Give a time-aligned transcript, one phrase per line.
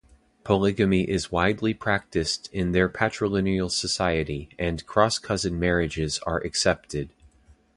[0.43, 7.11] Polygamy is widely practiced in their patrilineal society, and cross-cousin marriages are accepted.